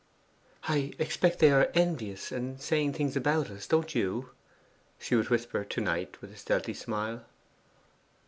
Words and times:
'I 0.67 0.93
expect 0.97 1.37
they 1.37 1.51
are 1.51 1.69
envious 1.75 2.31
and 2.31 2.59
saying 2.59 2.93
things 2.93 3.15
about 3.15 3.51
us, 3.51 3.67
don't 3.67 3.93
you?' 3.93 4.29
she 4.97 5.13
would 5.13 5.29
whisper 5.29 5.63
to 5.63 5.79
Knight 5.79 6.19
with 6.23 6.31
a 6.33 6.37
stealthy 6.37 6.73
smile. 6.73 7.23